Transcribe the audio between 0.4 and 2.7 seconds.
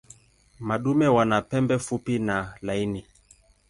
Madume wana pembe fupi na